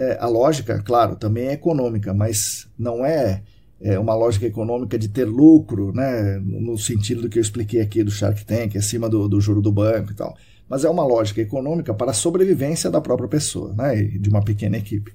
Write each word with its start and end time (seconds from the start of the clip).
É, 0.00 0.16
a 0.20 0.28
lógica, 0.28 0.80
claro, 0.80 1.16
também 1.16 1.48
é 1.48 1.54
econômica, 1.54 2.14
mas 2.14 2.68
não 2.78 3.04
é, 3.04 3.42
é, 3.80 3.98
uma 3.98 4.14
lógica 4.14 4.46
econômica 4.46 4.96
de 4.96 5.08
ter 5.08 5.24
lucro, 5.24 5.92
né, 5.92 6.38
no 6.38 6.78
sentido 6.78 7.22
do 7.22 7.28
que 7.28 7.36
eu 7.36 7.42
expliquei 7.42 7.80
aqui 7.80 8.04
do 8.04 8.10
Shark 8.10 8.44
Tank, 8.44 8.76
acima 8.76 9.08
do, 9.08 9.28
do 9.28 9.40
juro 9.40 9.60
do 9.60 9.72
banco 9.72 10.12
e 10.12 10.14
tal. 10.14 10.36
Mas 10.68 10.84
é 10.84 10.88
uma 10.88 11.04
lógica 11.04 11.40
econômica 11.40 11.92
para 11.92 12.12
a 12.12 12.14
sobrevivência 12.14 12.88
da 12.88 13.00
própria 13.00 13.28
pessoa, 13.28 13.74
né, 13.74 13.96
de 14.04 14.28
uma 14.28 14.40
pequena 14.40 14.76
equipe. 14.76 15.12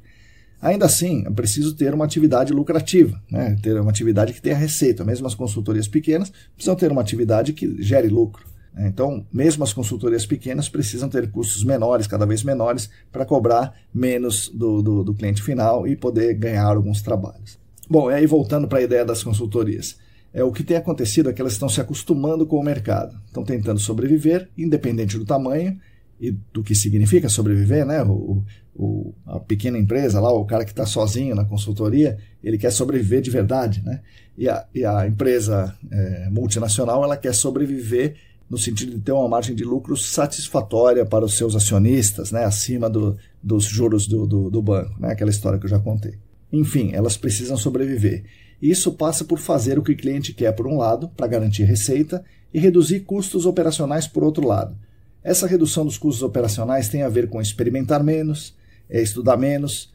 Ainda 0.62 0.86
assim, 0.86 1.24
é 1.26 1.30
preciso 1.30 1.78
ter 1.78 1.94
uma 1.94 2.04
atividade 2.04 2.52
lucrativa, 2.52 3.22
né, 3.32 3.56
ter 3.64 3.80
uma 3.80 3.90
atividade 3.90 4.34
que 4.34 4.42
tenha 4.42 4.58
receita. 4.58 5.06
Mesmo 5.06 5.28
as 5.28 5.36
consultorias 5.36 5.88
pequenas 5.88 6.30
precisam 6.56 6.76
ter 6.76 6.92
uma 6.92 7.02
atividade 7.02 7.54
que 7.54 7.82
gere 7.82 8.10
lucro. 8.10 8.46
Então, 8.78 9.26
mesmo 9.32 9.64
as 9.64 9.72
consultorias 9.72 10.26
pequenas 10.26 10.68
precisam 10.68 11.08
ter 11.08 11.30
custos 11.30 11.64
menores, 11.64 12.08
cada 12.08 12.26
vez 12.26 12.44
menores, 12.44 12.90
para 13.12 13.26
cobrar 13.26 13.74
menos 13.94 14.50
do, 14.50 14.82
do, 14.82 15.04
do, 15.04 15.14
cliente 15.14 15.44
final 15.44 15.88
e 15.88 15.96
poder 15.96 16.34
ganhar 16.34 16.66
alguns 16.66 17.02
trabalhos. 17.02 17.60
Bom, 17.88 18.10
e 18.10 18.16
aí 18.16 18.26
voltando 18.26 18.68
para 18.68 18.80
a 18.80 18.84
ideia 18.84 19.06
das 19.06 19.24
consultorias. 19.24 19.98
É, 20.34 20.44
o 20.44 20.52
que 20.52 20.64
tem 20.64 20.78
acontecido 20.78 21.30
é 21.30 21.34
que 21.34 21.40
elas 21.40 21.54
estão 21.54 21.70
se 21.70 21.80
acostumando 21.80 22.48
com 22.48 22.58
o 22.58 22.64
mercado, 22.64 23.16
estão 23.28 23.44
tentando 23.44 23.80
sobreviver, 23.80 24.50
independente 24.58 25.18
do 25.20 25.26
tamanho 25.26 25.80
e 26.20 26.32
do 26.32 26.64
que 26.64 26.74
significa 26.74 27.30
sobreviver, 27.30 27.86
né? 27.86 28.02
O, 28.02 28.44
o, 28.76 29.14
a 29.28 29.40
pequena 29.40 29.78
empresa 29.78 30.20
lá, 30.20 30.32
o 30.32 30.46
cara 30.46 30.66
que 30.66 30.72
está 30.72 30.86
sozinho 30.86 31.36
na 31.36 31.46
consultoria, 31.46 32.18
ele 32.44 32.58
quer 32.58 32.72
sobreviver 32.72 33.22
de 33.22 33.30
verdade, 33.30 33.84
né? 33.84 34.02
E 34.36 34.50
a, 34.50 34.66
e 34.74 34.84
a 34.84 35.06
empresa 35.08 35.78
é, 35.92 36.30
multinacional, 36.32 37.04
ela 37.04 37.16
quer 37.16 37.36
sobreviver 37.36 38.16
no 38.54 38.60
sentido 38.60 38.92
de 38.92 39.00
ter 39.00 39.12
uma 39.12 39.28
margem 39.28 39.56
de 39.56 39.64
lucro 39.64 39.98
satisfatória 39.98 41.04
para 41.04 41.26
os 41.26 41.36
seus 41.36 41.56
acionistas, 41.56 42.32
né, 42.32 42.46
acima 42.46 42.88
do, 42.88 43.18
dos 43.42 43.64
juros 43.64 44.06
do, 44.06 44.28
do, 44.28 44.52
do 44.52 44.62
banco, 44.62 44.94
né, 45.00 45.12
aquela 45.12 45.32
história 45.32 45.58
que 45.58 45.66
eu 45.66 45.70
já 45.70 45.80
contei. 45.80 46.20
Enfim, 46.52 46.92
elas 46.94 47.18
precisam 47.18 47.58
sobreviver. 47.58 48.26
Isso 48.62 48.94
passa 48.94 49.26
por 49.26 49.40
fazer 49.40 49.80
o 49.80 49.82
que 49.82 49.94
o 49.94 49.98
cliente 49.98 50.34
quer 50.34 50.52
por 50.52 50.68
um 50.68 50.78
lado, 50.78 51.10
para 51.10 51.26
garantir 51.26 51.64
receita, 51.64 52.24
e 52.54 52.60
reduzir 52.60 53.00
custos 53.00 53.48
operacionais 53.48 54.06
por 54.06 54.24
outro 54.24 54.48
lado. 54.48 54.78
Essa 55.24 55.48
redução 55.48 55.84
dos 55.84 55.98
custos 55.98 56.22
operacionais 56.22 56.88
tem 56.88 57.02
a 57.02 57.10
ver 57.10 57.28
com 57.30 57.42
experimentar 57.42 58.04
menos, 58.04 58.56
é, 58.88 59.02
estudar 59.02 59.36
menos, 59.36 59.92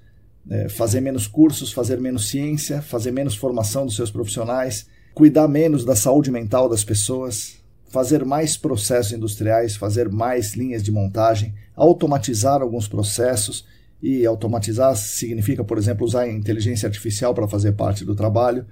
é, 0.50 0.68
fazer 0.68 1.00
menos 1.00 1.28
cursos, 1.28 1.70
fazer 1.70 2.00
menos 2.00 2.28
ciência, 2.28 2.82
fazer 2.82 3.12
menos 3.12 3.36
formação 3.36 3.86
dos 3.86 3.94
seus 3.94 4.10
profissionais, 4.10 4.88
cuidar 5.14 5.46
menos 5.46 5.84
da 5.84 5.94
saúde 5.94 6.32
mental 6.32 6.68
das 6.68 6.82
pessoas, 6.82 7.58
fazer 7.88 8.24
mais 8.24 8.56
processos 8.56 9.12
industriais, 9.12 9.76
fazer 9.76 10.08
mais 10.08 10.54
linhas 10.54 10.82
de 10.82 10.92
montagem, 10.92 11.54
automatizar 11.74 12.60
alguns 12.60 12.86
processos. 12.86 13.66
E 14.00 14.24
automatizar 14.24 14.94
significa, 14.94 15.64
por 15.64 15.76
exemplo, 15.76 16.06
usar 16.06 16.28
inteligência 16.28 16.86
artificial 16.86 17.34
para 17.34 17.48
fazer 17.48 17.72
parte 17.72 18.04
do 18.04 18.14
trabalho, 18.14 18.64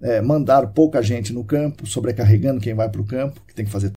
é, 0.00 0.20
mandar 0.20 0.66
pouca 0.68 1.00
gente 1.00 1.32
no 1.32 1.44
campo, 1.44 1.86
sobrecarregando 1.86 2.60
quem 2.60 2.74
vai 2.74 2.88
para 2.88 3.00
o 3.00 3.04
campo, 3.04 3.40
que 3.46 3.54
tem 3.54 3.64
que 3.64 3.70
fazer 3.70 3.92